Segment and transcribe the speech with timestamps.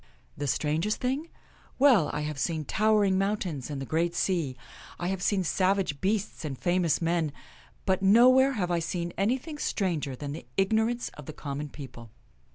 [0.35, 1.29] "The strangest thing?
[1.77, 4.57] Well, I have seen tower ing mountains and the great sea;
[4.97, 7.31] I have seen savage beasts and famous men;
[7.85, 12.09] but nowhere have I seen anything stranger than the ignorance of the com mon people.